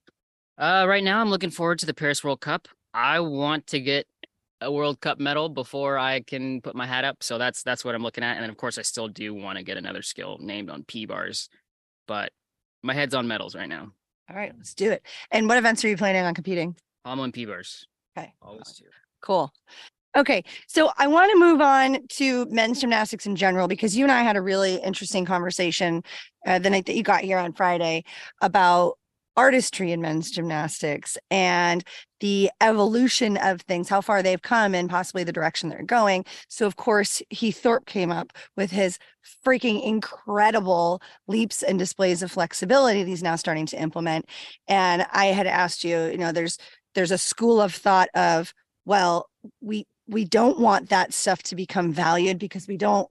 Uh, 0.57 0.85
right 0.87 1.03
now, 1.03 1.19
I'm 1.19 1.29
looking 1.29 1.49
forward 1.49 1.79
to 1.79 1.85
the 1.85 1.93
Paris 1.93 2.23
World 2.23 2.39
Cup. 2.39 2.67
I 2.93 3.19
want 3.19 3.67
to 3.67 3.79
get 3.81 4.07
a 4.61 4.71
World 4.71 5.01
Cup 5.01 5.19
medal 5.19 5.49
before 5.49 5.97
I 5.97 6.21
can 6.21 6.61
put 6.61 6.75
my 6.75 6.85
hat 6.87 7.03
up. 7.03 7.21
So 7.21 7.37
that's 7.37 7.63
that's 7.63 7.83
what 7.83 7.95
I'm 7.95 8.03
looking 8.03 8.23
at. 8.23 8.35
And 8.35 8.43
then, 8.43 8.49
of 8.49 8.57
course, 8.57 8.77
I 8.77 8.83
still 8.83 9.07
do 9.09 9.33
want 9.33 9.57
to 9.57 9.63
get 9.63 9.77
another 9.77 10.01
skill 10.01 10.37
named 10.39 10.69
on 10.69 10.83
P 10.85 11.05
bars, 11.05 11.49
but 12.07 12.31
my 12.83 12.93
head's 12.93 13.13
on 13.13 13.27
medals 13.27 13.55
right 13.55 13.69
now. 13.69 13.91
All 14.29 14.35
right, 14.35 14.53
let's 14.57 14.73
do 14.73 14.91
it. 14.91 15.05
And 15.31 15.47
what 15.47 15.57
events 15.57 15.83
are 15.83 15.89
you 15.89 15.97
planning 15.97 16.23
on 16.23 16.33
competing? 16.33 16.75
Pommel 17.05 17.25
and 17.25 17.33
P 17.33 17.45
bars. 17.45 17.87
Okay. 18.17 18.33
Always 18.41 18.73
two. 18.73 18.85
Cool. 19.21 19.51
Okay, 20.15 20.43
so 20.67 20.91
I 20.97 21.07
want 21.07 21.31
to 21.31 21.39
move 21.39 21.61
on 21.61 22.05
to 22.09 22.45
men's 22.47 22.81
gymnastics 22.81 23.25
in 23.25 23.35
general 23.37 23.69
because 23.69 23.95
you 23.95 24.03
and 24.03 24.11
I 24.11 24.23
had 24.23 24.35
a 24.35 24.41
really 24.41 24.75
interesting 24.75 25.23
conversation 25.23 26.03
uh, 26.45 26.59
the 26.59 26.69
night 26.69 26.85
that 26.87 26.95
you 26.95 27.03
got 27.03 27.21
here 27.21 27.37
on 27.37 27.53
Friday 27.53 28.03
about 28.41 28.97
artistry 29.41 29.91
in 29.91 29.99
men's 30.01 30.29
gymnastics 30.29 31.17
and 31.31 31.83
the 32.19 32.51
evolution 32.61 33.37
of 33.37 33.59
things, 33.61 33.89
how 33.89 33.99
far 33.99 34.21
they've 34.21 34.43
come 34.43 34.75
and 34.75 34.87
possibly 34.87 35.23
the 35.23 35.31
direction 35.31 35.67
they're 35.67 35.81
going. 35.81 36.23
So, 36.47 36.67
of 36.67 36.75
course, 36.75 37.23
Heath 37.31 37.57
Thorpe 37.57 37.87
came 37.87 38.11
up 38.11 38.33
with 38.55 38.69
his 38.69 38.99
freaking 39.43 39.83
incredible 39.83 41.01
leaps 41.27 41.63
and 41.63 41.79
displays 41.79 42.21
of 42.21 42.31
flexibility 42.31 43.01
that 43.01 43.09
he's 43.09 43.23
now 43.23 43.35
starting 43.35 43.65
to 43.65 43.81
implement. 43.81 44.25
And 44.67 45.07
I 45.11 45.25
had 45.25 45.47
asked 45.47 45.83
you, 45.83 46.05
you 46.05 46.19
know, 46.19 46.31
there's 46.31 46.59
there's 46.93 47.09
a 47.09 47.17
school 47.17 47.59
of 47.59 47.73
thought 47.73 48.09
of, 48.13 48.53
well, 48.85 49.27
we 49.59 49.87
we 50.07 50.23
don't 50.23 50.59
want 50.59 50.89
that 50.89 51.13
stuff 51.15 51.41
to 51.43 51.55
become 51.55 51.91
valued 51.91 52.37
because 52.37 52.67
we 52.67 52.77
don't 52.77 53.09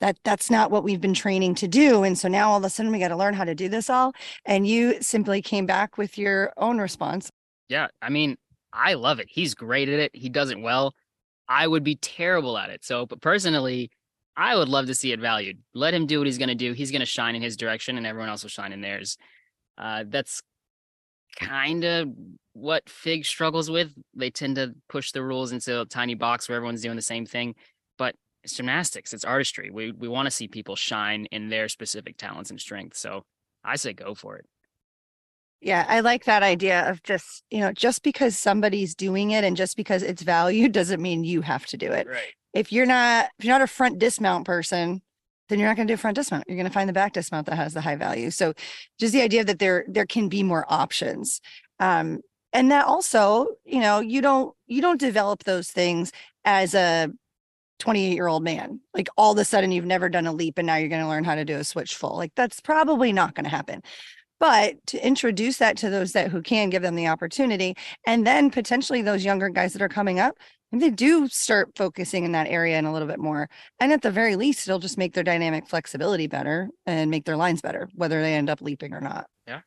that 0.00 0.16
that's 0.24 0.50
not 0.50 0.70
what 0.70 0.84
we've 0.84 1.00
been 1.00 1.14
training 1.14 1.54
to 1.54 1.68
do 1.68 2.02
and 2.02 2.18
so 2.18 2.28
now 2.28 2.50
all 2.50 2.58
of 2.58 2.64
a 2.64 2.70
sudden 2.70 2.92
we 2.92 2.98
got 2.98 3.08
to 3.08 3.16
learn 3.16 3.34
how 3.34 3.44
to 3.44 3.54
do 3.54 3.68
this 3.68 3.88
all 3.88 4.12
and 4.44 4.66
you 4.66 5.00
simply 5.00 5.40
came 5.42 5.66
back 5.66 5.96
with 5.98 6.18
your 6.18 6.52
own 6.56 6.78
response 6.78 7.30
Yeah, 7.68 7.88
I 8.00 8.10
mean, 8.10 8.36
I 8.72 8.94
love 8.94 9.18
it. 9.20 9.28
He's 9.30 9.54
great 9.54 9.88
at 9.88 9.98
it. 9.98 10.10
He 10.14 10.28
does 10.28 10.50
it 10.50 10.60
well. 10.60 10.92
I 11.48 11.66
would 11.66 11.82
be 11.84 11.96
terrible 11.96 12.58
at 12.58 12.70
it. 12.70 12.84
So, 12.84 13.06
but 13.06 13.20
personally, 13.20 13.90
I 14.36 14.56
would 14.56 14.68
love 14.68 14.86
to 14.86 14.94
see 14.94 15.12
it 15.12 15.20
valued. 15.20 15.58
Let 15.74 15.94
him 15.94 16.06
do 16.06 16.18
what 16.18 16.26
he's 16.26 16.38
going 16.38 16.50
to 16.50 16.54
do. 16.54 16.72
He's 16.72 16.90
going 16.90 17.00
to 17.00 17.06
shine 17.06 17.34
in 17.34 17.42
his 17.42 17.56
direction, 17.56 17.96
and 17.96 18.06
everyone 18.06 18.28
else 18.28 18.42
will 18.42 18.50
shine 18.50 18.72
in 18.72 18.82
theirs. 18.82 19.16
Uh, 19.78 20.04
that's 20.06 20.42
kind 21.38 21.84
of 21.84 22.08
what 22.52 22.88
FIG 22.88 23.24
struggles 23.24 23.70
with. 23.70 23.94
They 24.14 24.30
tend 24.30 24.56
to 24.56 24.74
push 24.88 25.12
the 25.12 25.22
rules 25.22 25.52
into 25.52 25.80
a 25.80 25.86
tiny 25.86 26.14
box 26.14 26.48
where 26.48 26.56
everyone's 26.56 26.82
doing 26.82 26.96
the 26.96 27.02
same 27.02 27.24
thing. 27.26 27.54
But 27.96 28.14
it's 28.46 28.54
gymnastics, 28.54 29.12
it's 29.12 29.24
artistry. 29.24 29.70
We 29.70 29.90
we 29.90 30.06
want 30.06 30.26
to 30.26 30.30
see 30.30 30.46
people 30.46 30.76
shine 30.76 31.26
in 31.32 31.48
their 31.48 31.68
specific 31.68 32.16
talents 32.16 32.50
and 32.50 32.60
strengths. 32.60 33.00
So 33.00 33.24
I 33.64 33.74
say 33.74 33.92
go 33.92 34.14
for 34.14 34.36
it. 34.36 34.46
Yeah, 35.60 35.84
I 35.88 35.98
like 35.98 36.26
that 36.26 36.44
idea 36.44 36.88
of 36.88 37.02
just, 37.02 37.42
you 37.50 37.58
know, 37.58 37.72
just 37.72 38.04
because 38.04 38.38
somebody's 38.38 38.94
doing 38.94 39.32
it 39.32 39.42
and 39.42 39.56
just 39.56 39.76
because 39.76 40.04
it's 40.04 40.22
valued 40.22 40.70
doesn't 40.78 41.02
mean 41.02 41.24
you 41.24 41.40
have 41.40 41.66
to 41.66 41.76
do 41.76 41.90
it. 41.90 42.06
Right. 42.06 42.34
If 42.54 42.70
you're 42.70 42.86
not 42.86 43.30
if 43.38 43.44
you're 43.44 43.54
not 43.54 43.62
a 43.62 43.66
front 43.66 43.98
dismount 43.98 44.46
person, 44.46 45.02
then 45.48 45.58
you're 45.58 45.68
not 45.68 45.76
going 45.76 45.88
to 45.88 45.90
do 45.90 45.96
a 45.96 45.98
front 45.98 46.14
dismount. 46.14 46.44
You're 46.46 46.56
going 46.56 46.68
to 46.68 46.72
find 46.72 46.88
the 46.88 46.92
back 46.92 47.14
dismount 47.14 47.46
that 47.46 47.56
has 47.56 47.74
the 47.74 47.80
high 47.80 47.96
value. 47.96 48.30
So 48.30 48.52
just 49.00 49.12
the 49.12 49.22
idea 49.22 49.42
that 49.42 49.58
there 49.58 49.84
there 49.88 50.06
can 50.06 50.28
be 50.28 50.44
more 50.44 50.64
options. 50.68 51.40
Um 51.80 52.20
and 52.52 52.70
that 52.70 52.86
also, 52.86 53.48
you 53.64 53.80
know, 53.80 53.98
you 53.98 54.22
don't 54.22 54.54
you 54.68 54.80
don't 54.80 55.00
develop 55.00 55.42
those 55.42 55.68
things 55.68 56.12
as 56.44 56.76
a 56.76 57.08
28 57.78 58.14
year 58.14 58.26
old 58.26 58.42
man. 58.42 58.80
Like 58.94 59.08
all 59.16 59.32
of 59.32 59.38
a 59.38 59.44
sudden 59.44 59.72
you've 59.72 59.84
never 59.84 60.08
done 60.08 60.26
a 60.26 60.32
leap 60.32 60.58
and 60.58 60.66
now 60.66 60.76
you're 60.76 60.88
going 60.88 61.02
to 61.02 61.08
learn 61.08 61.24
how 61.24 61.34
to 61.34 61.44
do 61.44 61.56
a 61.56 61.64
switch 61.64 61.94
full. 61.94 62.16
Like 62.16 62.32
that's 62.34 62.60
probably 62.60 63.12
not 63.12 63.34
going 63.34 63.44
to 63.44 63.50
happen 63.50 63.82
but 64.38 64.74
to 64.86 65.04
introduce 65.06 65.58
that 65.58 65.76
to 65.78 65.90
those 65.90 66.12
that 66.12 66.30
who 66.30 66.42
can 66.42 66.70
give 66.70 66.82
them 66.82 66.94
the 66.94 67.06
opportunity 67.06 67.74
and 68.06 68.26
then 68.26 68.50
potentially 68.50 69.02
those 69.02 69.24
younger 69.24 69.48
guys 69.48 69.72
that 69.72 69.82
are 69.82 69.88
coming 69.88 70.20
up 70.20 70.36
and 70.72 70.82
they 70.82 70.90
do 70.90 71.28
start 71.28 71.70
focusing 71.76 72.24
in 72.24 72.32
that 72.32 72.48
area 72.48 72.76
and 72.76 72.86
a 72.86 72.92
little 72.92 73.08
bit 73.08 73.18
more 73.18 73.48
and 73.80 73.92
at 73.92 74.02
the 74.02 74.10
very 74.10 74.36
least 74.36 74.68
it'll 74.68 74.78
just 74.78 74.98
make 74.98 75.14
their 75.14 75.24
dynamic 75.24 75.66
flexibility 75.66 76.26
better 76.26 76.68
and 76.86 77.10
make 77.10 77.24
their 77.24 77.36
lines 77.36 77.62
better 77.62 77.88
whether 77.94 78.20
they 78.20 78.34
end 78.34 78.50
up 78.50 78.60
leaping 78.60 78.92
or 78.92 79.00
not 79.00 79.26
Yeah. 79.46 79.60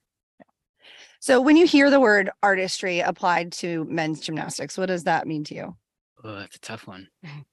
so 1.19 1.41
when 1.41 1.57
you 1.57 1.65
hear 1.65 1.89
the 1.89 1.99
word 1.99 2.29
artistry 2.43 2.99
applied 2.99 3.51
to 3.53 3.85
men's 3.85 4.19
gymnastics 4.19 4.77
what 4.77 4.87
does 4.87 5.05
that 5.05 5.27
mean 5.27 5.43
to 5.45 5.55
you 5.55 5.75
Oh, 6.21 6.35
that's 6.35 6.57
a 6.57 6.59
tough 6.59 6.85
one. 6.85 7.07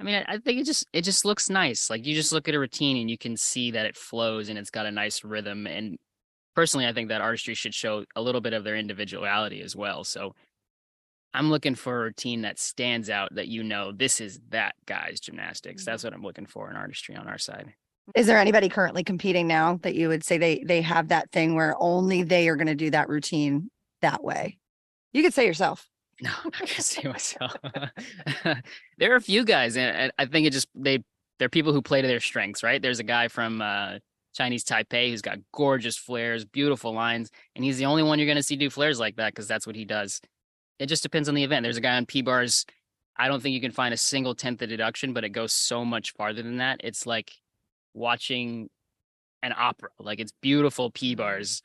I 0.00 0.02
mean, 0.02 0.14
I, 0.14 0.34
I 0.34 0.38
think 0.38 0.60
it 0.60 0.64
just 0.64 0.86
it 0.92 1.02
just 1.02 1.24
looks 1.24 1.50
nice. 1.50 1.90
Like 1.90 2.06
you 2.06 2.14
just 2.14 2.32
look 2.32 2.48
at 2.48 2.54
a 2.54 2.58
routine 2.58 2.96
and 2.96 3.10
you 3.10 3.18
can 3.18 3.36
see 3.36 3.70
that 3.72 3.86
it 3.86 3.96
flows 3.96 4.48
and 4.48 4.58
it's 4.58 4.70
got 4.70 4.86
a 4.86 4.90
nice 4.90 5.22
rhythm. 5.22 5.66
And 5.66 5.98
personally, 6.56 6.86
I 6.86 6.92
think 6.92 7.10
that 7.10 7.20
artistry 7.20 7.54
should 7.54 7.74
show 7.74 8.04
a 8.16 8.22
little 8.22 8.40
bit 8.40 8.54
of 8.54 8.64
their 8.64 8.76
individuality 8.76 9.60
as 9.60 9.76
well. 9.76 10.02
So 10.04 10.34
I'm 11.34 11.50
looking 11.50 11.74
for 11.74 12.00
a 12.00 12.04
routine 12.04 12.42
that 12.42 12.58
stands 12.58 13.10
out 13.10 13.34
that 13.34 13.48
you 13.48 13.62
know 13.62 13.92
this 13.92 14.20
is 14.20 14.40
that 14.48 14.74
guy's 14.86 15.20
gymnastics. 15.20 15.82
Mm-hmm. 15.82 15.90
That's 15.90 16.04
what 16.04 16.14
I'm 16.14 16.22
looking 16.22 16.46
for 16.46 16.70
in 16.70 16.76
artistry 16.76 17.14
on 17.14 17.28
our 17.28 17.38
side. 17.38 17.74
is 18.16 18.26
there 18.26 18.38
anybody 18.38 18.68
currently 18.68 19.04
competing 19.04 19.46
now 19.46 19.78
that 19.82 19.94
you 19.94 20.08
would 20.08 20.24
say 20.24 20.38
they 20.38 20.64
they 20.64 20.80
have 20.82 21.08
that 21.08 21.30
thing 21.30 21.54
where 21.54 21.76
only 21.78 22.22
they 22.22 22.48
are 22.48 22.56
going 22.56 22.66
to 22.66 22.74
do 22.74 22.90
that 22.90 23.08
routine 23.08 23.70
that 24.00 24.24
way 24.24 24.58
you 25.12 25.22
could 25.22 25.34
say 25.34 25.46
yourself 25.46 25.86
No, 26.22 26.30
I'm 26.44 26.50
not 26.52 26.60
gonna 26.60 26.82
say 26.82 27.08
myself. 27.08 27.54
there 28.98 29.12
are 29.12 29.16
a 29.16 29.20
few 29.20 29.44
guys, 29.44 29.76
and 29.76 30.12
I 30.18 30.26
think 30.26 30.46
it 30.46 30.52
just 30.52 30.68
they 30.74 31.02
they're 31.38 31.48
people 31.48 31.72
who 31.72 31.82
play 31.82 32.02
to 32.02 32.08
their 32.08 32.20
strengths, 32.20 32.62
right? 32.62 32.80
There's 32.80 32.98
a 32.98 33.04
guy 33.04 33.28
from 33.28 33.62
uh, 33.62 33.98
Chinese 34.34 34.64
Taipei 34.64 35.10
who's 35.10 35.22
got 35.22 35.38
gorgeous 35.52 35.96
flares, 35.96 36.44
beautiful 36.44 36.92
lines, 36.92 37.30
and 37.56 37.64
he's 37.64 37.78
the 37.78 37.86
only 37.86 38.02
one 38.02 38.18
you're 38.18 38.28
gonna 38.28 38.42
see 38.42 38.56
do 38.56 38.70
flares 38.70 39.00
like 39.00 39.16
that 39.16 39.32
because 39.32 39.48
that's 39.48 39.66
what 39.66 39.76
he 39.76 39.84
does. 39.84 40.20
It 40.78 40.86
just 40.86 41.02
depends 41.02 41.28
on 41.28 41.34
the 41.34 41.44
event. 41.44 41.62
There's 41.62 41.76
a 41.76 41.82
guy 41.82 41.96
on 41.96 42.06
P 42.06 42.22
bars. 42.22 42.66
I 43.16 43.28
don't 43.28 43.42
think 43.42 43.54
you 43.54 43.60
can 43.60 43.72
find 43.72 43.92
a 43.92 43.98
single 43.98 44.34
tenth 44.34 44.62
of 44.62 44.68
deduction, 44.68 45.12
but 45.12 45.24
it 45.24 45.30
goes 45.30 45.52
so 45.52 45.84
much 45.84 46.12
farther 46.12 46.42
than 46.42 46.56
that. 46.58 46.80
It's 46.82 47.06
like 47.06 47.32
watching 47.92 48.70
an 49.42 49.52
opera. 49.56 49.90
Like 49.98 50.20
it's 50.20 50.32
beautiful 50.40 50.90
P 50.90 51.14
bars. 51.14 51.62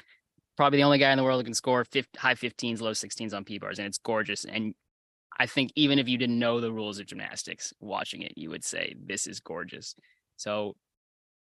Probably 0.58 0.78
the 0.78 0.84
only 0.84 0.98
guy 0.98 1.12
in 1.12 1.18
the 1.18 1.24
world 1.24 1.42
who 1.42 1.46
can 1.46 1.54
score 1.54 1.84
50, 1.84 2.18
high 2.18 2.36
15s, 2.36 2.82
low 2.82 2.92
16s 2.92 3.34
on 3.34 3.44
P 3.44 3.58
bars, 3.58 3.78
and 3.78 3.88
it's 3.88 3.98
gorgeous. 3.98 4.46
And 4.46 4.74
I 5.38 5.46
think 5.46 5.72
even 5.76 6.00
if 6.00 6.08
you 6.08 6.18
didn't 6.18 6.40
know 6.40 6.62
the 6.62 6.72
rules 6.72 7.00
of 7.00 7.08
gymnastics, 7.08 7.74
watching 7.80 8.22
it, 8.22 8.34
you 8.38 8.50
would 8.50 8.64
say 8.64 8.96
this 9.06 9.28
is 9.28 9.40
gorgeous. 9.40 9.96
So 10.38 10.76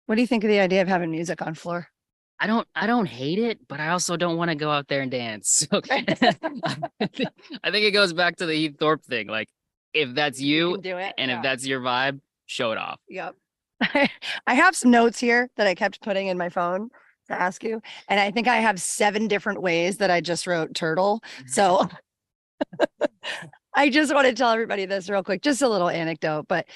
what 0.08 0.16
do 0.16 0.22
you 0.22 0.28
think 0.28 0.44
of 0.44 0.50
the 0.50 0.60
idea 0.60 0.82
of 0.82 0.88
having 0.88 1.12
music 1.12 1.42
on 1.42 1.54
floor 1.54 1.88
I 2.40 2.48
don't, 2.48 2.68
I 2.76 2.86
don't 2.86 3.08
hate 3.08 3.40
it, 3.40 3.68
but 3.68 3.80
I 3.80 3.90
also 3.90 4.16
don't 4.16 4.38
want 4.38 4.52
to 4.52 4.56
go 4.56 4.70
out 4.70 4.88
there 4.88 5.02
and 5.02 5.10
dance. 5.12 5.66
So 5.72 5.82
I 5.90 6.04
think 6.04 7.30
I 7.64 7.72
think 7.72 7.86
it 7.86 7.92
goes 7.92 8.14
back 8.14 8.36
to 8.38 8.46
the 8.46 8.54
Heath 8.54 8.76
Thorpe 8.80 9.04
thing. 9.04 9.28
Like 9.28 9.50
if 9.94 10.14
that's 10.14 10.40
you, 10.40 10.74
can 10.74 10.82
do 10.82 10.98
it 10.98 11.14
and 11.18 11.32
if 11.32 11.42
that's 11.42 11.66
your 11.66 11.82
vibe, 11.82 12.20
show 12.46 12.72
it 12.72 12.78
off. 12.78 13.00
Yep. 13.10 13.36
I 14.48 14.54
have 14.54 14.76
some 14.76 14.92
notes 14.92 15.20
here 15.20 15.50
that 15.58 15.68
I 15.68 15.76
kept 15.76 16.02
putting 16.02 16.28
in 16.28 16.38
my 16.38 16.50
phone 16.50 16.90
to 17.28 17.40
ask 17.40 17.64
you. 17.64 17.82
And 18.08 18.20
I 18.20 18.32
think 18.32 18.48
I 18.48 18.58
have 18.58 18.82
seven 18.82 19.28
different 19.28 19.62
ways 19.62 19.98
that 19.98 20.12
I 20.12 20.22
just 20.22 20.48
wrote 20.48 20.74
turtle. 20.74 21.22
Mm-hmm. 21.40 21.48
So 21.48 21.88
I 23.74 23.90
just 23.90 24.14
want 24.14 24.28
to 24.28 24.34
tell 24.34 24.52
everybody 24.52 24.86
this 24.86 25.10
real 25.10 25.24
quick, 25.24 25.42
just 25.42 25.62
a 25.62 25.70
little 25.70 25.90
anecdote. 25.90 26.48
But 26.48 26.68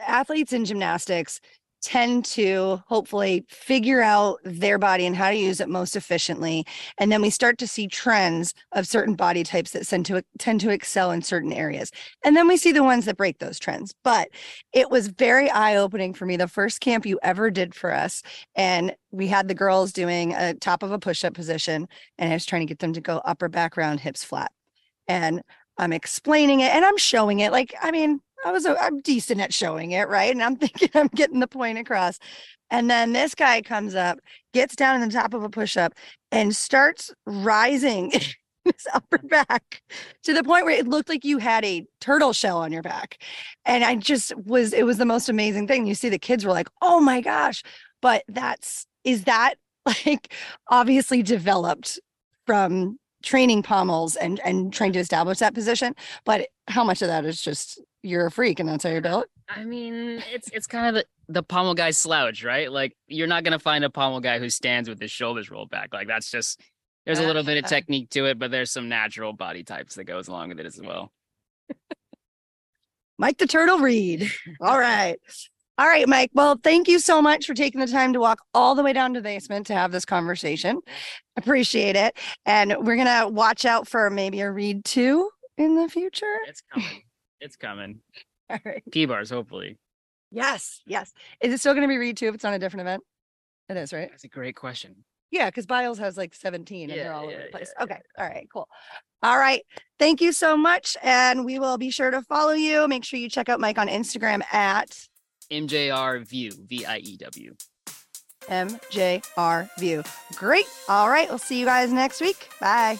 athletes 0.00 0.52
in 0.52 0.64
gymnastics 0.64 1.40
tend 1.82 2.24
to 2.24 2.82
hopefully 2.86 3.44
figure 3.48 4.00
out 4.00 4.38
their 4.44 4.78
body 4.78 5.04
and 5.04 5.16
how 5.16 5.30
to 5.30 5.36
use 5.36 5.60
it 5.60 5.68
most 5.68 5.96
efficiently. 5.96 6.64
And 6.98 7.10
then 7.10 7.20
we 7.20 7.30
start 7.30 7.58
to 7.58 7.66
see 7.66 7.88
trends 7.88 8.54
of 8.72 8.86
certain 8.86 9.14
body 9.14 9.42
types 9.42 9.72
that 9.72 9.86
tend 9.86 10.06
to 10.06 10.22
tend 10.38 10.60
to 10.60 10.70
excel 10.70 11.10
in 11.10 11.22
certain 11.22 11.52
areas. 11.52 11.90
And 12.24 12.36
then 12.36 12.48
we 12.48 12.56
see 12.56 12.72
the 12.72 12.84
ones 12.84 13.04
that 13.04 13.16
break 13.16 13.38
those 13.38 13.58
trends. 13.58 13.94
But 14.04 14.28
it 14.72 14.90
was 14.90 15.08
very 15.08 15.50
eye-opening 15.50 16.14
for 16.14 16.24
me. 16.24 16.36
The 16.36 16.48
first 16.48 16.80
camp 16.80 17.04
you 17.04 17.18
ever 17.22 17.50
did 17.50 17.74
for 17.74 17.92
us. 17.92 18.22
And 18.54 18.94
we 19.10 19.26
had 19.26 19.48
the 19.48 19.54
girls 19.54 19.92
doing 19.92 20.34
a 20.34 20.54
top 20.54 20.82
of 20.82 20.92
a 20.92 20.98
push-up 20.98 21.34
position. 21.34 21.88
And 22.18 22.30
I 22.30 22.36
was 22.36 22.46
trying 22.46 22.62
to 22.62 22.66
get 22.66 22.78
them 22.78 22.92
to 22.92 23.00
go 23.00 23.20
upper 23.24 23.48
back 23.48 23.76
round, 23.76 24.00
hips 24.00 24.24
flat. 24.24 24.52
And 25.08 25.42
I'm 25.78 25.92
explaining 25.92 26.60
it 26.60 26.72
and 26.74 26.84
I'm 26.84 26.98
showing 26.98 27.40
it. 27.40 27.50
Like, 27.50 27.74
I 27.82 27.90
mean, 27.90 28.20
I 28.44 28.52
was 28.52 28.64
a, 28.66 28.76
I'm 28.80 29.00
decent 29.00 29.40
at 29.40 29.54
showing 29.54 29.92
it, 29.92 30.08
right? 30.08 30.32
And 30.32 30.42
I'm 30.42 30.56
thinking 30.58 30.90
I'm 30.94 31.08
getting 31.08 31.40
the 31.40 31.48
point 31.48 31.78
across. 31.78 32.18
And 32.70 32.90
then 32.90 33.12
this 33.12 33.34
guy 33.34 33.60
comes 33.62 33.94
up, 33.94 34.18
gets 34.54 34.74
down 34.74 35.00
in 35.00 35.08
the 35.08 35.14
top 35.14 35.34
of 35.34 35.42
a 35.42 35.50
push-up 35.50 35.92
and 36.30 36.56
starts 36.56 37.12
rising 37.26 38.10
his 38.64 38.86
upper 38.94 39.18
back 39.18 39.82
to 40.22 40.32
the 40.32 40.42
point 40.42 40.64
where 40.64 40.78
it 40.78 40.88
looked 40.88 41.08
like 41.08 41.24
you 41.24 41.38
had 41.38 41.64
a 41.64 41.84
turtle 42.00 42.32
shell 42.32 42.58
on 42.58 42.72
your 42.72 42.82
back. 42.82 43.18
And 43.66 43.84
I 43.84 43.96
just 43.96 44.34
was, 44.36 44.72
it 44.72 44.86
was 44.86 44.98
the 44.98 45.04
most 45.04 45.28
amazing 45.28 45.66
thing. 45.66 45.86
You 45.86 45.94
see 45.94 46.08
the 46.08 46.18
kids 46.18 46.44
were 46.44 46.52
like, 46.52 46.68
oh 46.80 47.00
my 47.00 47.20
gosh. 47.20 47.62
But 48.00 48.24
that's 48.28 48.86
is 49.04 49.24
that 49.24 49.54
like 50.06 50.32
obviously 50.68 51.22
developed 51.22 51.98
from 52.46 52.98
training 53.22 53.62
pommels 53.62 54.16
and 54.16 54.40
and 54.44 54.72
trying 54.72 54.92
to 54.92 54.98
establish 54.98 55.38
that 55.38 55.54
position. 55.54 55.94
But 56.24 56.48
how 56.68 56.84
much 56.84 57.02
of 57.02 57.08
that 57.08 57.24
is 57.24 57.40
just 57.40 57.80
you're 58.02 58.26
a 58.26 58.30
freak 58.30 58.60
and 58.60 58.68
that's 58.68 58.84
how 58.84 58.90
you're 58.90 59.00
built? 59.00 59.26
I 59.48 59.64
mean, 59.64 60.22
it's 60.32 60.48
it's 60.48 60.66
kind 60.66 60.86
of 60.86 60.94
the, 60.94 61.32
the 61.32 61.42
pommel 61.42 61.74
guy 61.74 61.90
slouch, 61.90 62.44
right? 62.44 62.70
Like 62.70 62.96
you're 63.06 63.26
not 63.26 63.44
gonna 63.44 63.58
find 63.58 63.84
a 63.84 63.90
pommel 63.90 64.20
guy 64.20 64.38
who 64.38 64.48
stands 64.48 64.88
with 64.88 65.00
his 65.00 65.10
shoulders 65.10 65.50
rolled 65.50 65.70
back. 65.70 65.92
Like 65.92 66.06
that's 66.06 66.30
just 66.30 66.60
there's 67.06 67.18
a 67.18 67.26
little 67.26 67.42
bit 67.42 67.58
of 67.58 67.64
Uh, 67.64 67.68
technique 67.68 68.10
to 68.10 68.26
it, 68.26 68.38
but 68.38 68.50
there's 68.50 68.70
some 68.70 68.88
natural 68.88 69.32
body 69.32 69.64
types 69.64 69.96
that 69.96 70.04
goes 70.04 70.28
along 70.28 70.50
with 70.50 70.60
it 70.60 70.66
as 70.66 70.80
well. 70.80 71.12
Mike 73.18 73.38
the 73.38 73.46
Turtle 73.46 73.78
Reid. 73.78 74.30
All 74.60 74.78
right. 74.78 75.18
All 75.78 75.86
right, 75.86 76.06
Mike. 76.06 76.30
Well, 76.34 76.60
thank 76.62 76.86
you 76.86 76.98
so 76.98 77.22
much 77.22 77.46
for 77.46 77.54
taking 77.54 77.80
the 77.80 77.86
time 77.86 78.12
to 78.12 78.20
walk 78.20 78.40
all 78.52 78.74
the 78.74 78.82
way 78.82 78.92
down 78.92 79.14
to 79.14 79.20
the 79.20 79.24
basement 79.24 79.66
to 79.68 79.74
have 79.74 79.90
this 79.90 80.04
conversation. 80.04 80.80
Appreciate 81.36 81.96
it. 81.96 82.16
And 82.44 82.76
we're 82.80 82.94
going 82.96 83.06
to 83.06 83.26
watch 83.28 83.64
out 83.64 83.88
for 83.88 84.10
maybe 84.10 84.40
a 84.42 84.50
Reid 84.50 84.84
two 84.84 85.30
in 85.56 85.74
the 85.74 85.88
future. 85.88 86.36
It's 86.46 86.62
coming. 86.72 87.02
It's 87.42 87.56
coming. 87.56 88.00
All 88.50 88.58
right. 88.64 88.82
P 88.90 89.04
bars, 89.06 89.30
hopefully. 89.30 89.78
Yes. 90.30 90.80
Yes. 90.86 91.12
Is 91.40 91.52
it 91.52 91.58
still 91.58 91.74
going 91.74 91.82
to 91.82 91.88
be 91.88 91.98
Reid 91.98 92.16
two 92.16 92.28
if 92.28 92.34
it's 92.34 92.44
on 92.44 92.54
a 92.54 92.58
different 92.58 92.82
event? 92.82 93.02
It 93.68 93.76
is, 93.76 93.92
right? 93.92 94.08
That's 94.10 94.24
a 94.24 94.28
great 94.28 94.56
question. 94.56 95.04
Yeah, 95.30 95.48
because 95.48 95.66
Biles 95.66 95.98
has 95.98 96.16
like 96.16 96.34
17 96.34 96.90
and 96.90 96.98
they're 96.98 97.06
Yeah, 97.06 97.14
all 97.14 97.22
over 97.24 97.32
yeah, 97.32 97.42
the 97.46 97.50
place. 97.50 97.72
okay. 97.80 97.98
All 98.18 98.26
right, 98.26 98.46
cool. 98.52 98.68
All 99.22 99.38
right. 99.38 99.62
Thank 99.98 100.20
you 100.20 100.32
so 100.32 100.56
much. 100.56 100.96
And 101.02 101.44
we 101.44 101.58
will 101.58 101.78
be 101.78 101.90
sure 101.90 102.10
to 102.10 102.20
follow 102.22 102.52
you. 102.52 102.86
Make 102.86 103.04
sure 103.04 103.18
you 103.18 103.30
check 103.30 103.48
out 103.48 103.58
Mike 103.60 103.78
on 103.78 103.88
Instagram 103.88 104.42
at 104.52 105.06
MJR 105.50 106.26
View, 106.26 106.50
V 106.66 106.84
I 106.84 106.98
E 106.98 107.16
W. 107.18 107.54
MJR 108.48 109.68
View. 109.78 110.02
Great. 110.36 110.66
All 110.88 111.08
right. 111.08 111.28
We'll 111.28 111.38
see 111.38 111.58
you 111.58 111.66
guys 111.66 111.92
next 111.92 112.20
week. 112.20 112.48
Bye. 112.60 112.98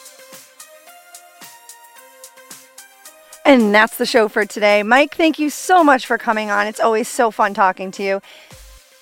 And 3.52 3.75
that's 3.75 3.99
the 3.99 4.06
show 4.06 4.28
for 4.28 4.47
today. 4.47 4.82
Mike, 4.82 5.14
thank 5.14 5.38
you 5.38 5.50
so 5.50 5.85
much 5.85 6.06
for 6.06 6.16
coming 6.16 6.50
on. 6.50 6.66
It's 6.66 6.80
always 6.80 7.06
so 7.06 7.30
fun 7.30 7.52
talking 7.52 7.90
to 7.90 8.02
you. 8.02 8.23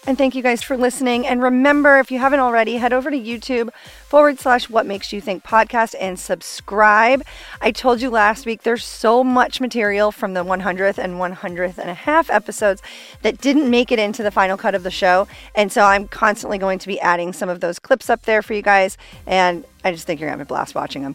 And 0.09 0.19
thank 0.19 0.35
you 0.35 0.42
guys 0.42 0.61
for 0.61 0.76
listening. 0.76 1.25
And 1.25 1.40
remember, 1.40 2.00
if 2.00 2.11
you 2.11 2.19
haven't 2.19 2.40
already, 2.40 2.78
head 2.78 2.92
over 2.92 3.12
to 3.12 3.16
YouTube 3.16 3.73
forward 4.09 4.40
slash 4.40 4.69
what 4.69 4.87
makes 4.87 5.12
you 5.12 5.21
think 5.21 5.45
podcast 5.45 5.95
and 6.00 6.19
subscribe. 6.19 7.23
I 7.61 7.71
told 7.71 8.02
you 8.02 8.11
last 8.11 8.45
week 8.45 8.64
there's 8.64 8.85
so 8.85 9.23
much 9.23 9.61
material 9.61 10.11
from 10.11 10.35
the 10.35 10.45
100th 10.45 10.99
and 10.99 11.14
100th 11.14 11.78
and 11.78 11.88
a 11.88 11.95
half 11.95 12.28
episodes 12.28 12.83
that 13.23 13.40
didn't 13.40 13.71
make 13.71 13.92
it 13.92 14.00
into 14.00 14.25
the 14.25 14.33
final 14.33 14.57
cut 14.57 14.75
of 14.75 14.83
the 14.83 14.90
show. 14.90 15.28
And 15.54 15.71
so 15.71 15.85
I'm 15.85 16.09
constantly 16.09 16.59
going 16.59 16.80
to 16.80 16.88
be 16.88 16.99
adding 16.99 17.33
some 17.33 17.49
of 17.49 17.61
those 17.61 17.78
clips 17.78 18.11
up 18.11 18.23
there 18.23 18.42
for 18.42 18.54
you 18.54 18.62
guys. 18.62 18.99
And 19.28 19.64
I 19.85 19.92
just 19.92 20.09
think 20.09 20.19
you're 20.19 20.28
going 20.28 20.38
to 20.38 20.40
have 20.40 20.49
a 20.49 20.49
blast 20.49 20.75
watching 20.75 21.04
them. 21.04 21.14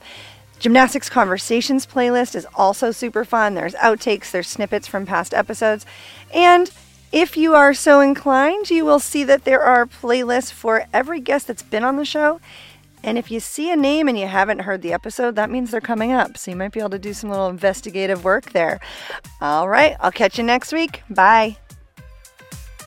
Gymnastics 0.59 1.09
Conversations 1.09 1.85
playlist 1.85 2.35
is 2.35 2.47
also 2.55 2.91
super 2.91 3.25
fun. 3.25 3.53
There's 3.53 3.75
outtakes, 3.75 4.31
there's 4.31 4.47
snippets 4.47 4.87
from 4.87 5.05
past 5.05 5.33
episodes. 5.33 5.85
And 6.33 6.71
if 7.11 7.37
you 7.37 7.53
are 7.53 7.73
so 7.73 8.01
inclined, 8.01 8.69
you 8.69 8.83
will 8.83 8.99
see 8.99 9.23
that 9.23 9.45
there 9.45 9.61
are 9.61 9.85
playlists 9.85 10.51
for 10.51 10.85
every 10.91 11.19
guest 11.19 11.47
that's 11.47 11.63
been 11.63 11.83
on 11.83 11.97
the 11.97 12.05
show. 12.05 12.39
And 13.03 13.19
if 13.19 13.29
you 13.29 13.39
see 13.39 13.71
a 13.71 13.75
name 13.75 14.07
and 14.07 14.17
you 14.17 14.25
haven't 14.25 14.59
heard 14.59 14.81
the 14.81 14.91
episode, 14.91 15.35
that 15.35 15.51
means 15.51 15.69
they're 15.69 15.79
coming 15.79 16.11
up. 16.11 16.37
So 16.37 16.49
you 16.49 16.57
might 16.57 16.71
be 16.71 16.79
able 16.79 16.89
to 16.89 16.99
do 16.99 17.13
some 17.13 17.29
little 17.29 17.47
investigative 17.47 18.23
work 18.23 18.51
there. 18.51 18.79
All 19.39 19.69
right, 19.69 19.95
I'll 19.99 20.11
catch 20.11 20.39
you 20.39 20.43
next 20.43 20.73
week. 20.73 21.03
Bye. 21.09 21.57